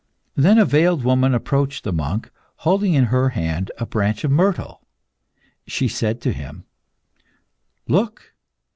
Then 0.35 0.57
a 0.57 0.65
veiled 0.65 1.03
woman 1.03 1.35
approached 1.35 1.83
the 1.83 1.93
monk, 1.93 2.31
holding 2.65 2.95
in 2.95 3.03
her 3.13 3.29
hand 3.29 3.69
a 3.77 3.85
branch 3.85 4.23
of 4.23 4.31
myrtle. 4.31 4.81
She 5.67 5.87
said 5.87 6.21
to 6.21 6.33
him 6.33 6.63
"Look! 7.87 8.33